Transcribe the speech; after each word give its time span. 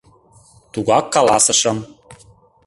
Тугак 0.71 1.05
каласышым. 1.13 1.77